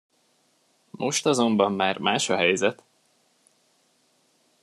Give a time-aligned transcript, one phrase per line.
[0.93, 2.83] Most azonban már más a helyzet!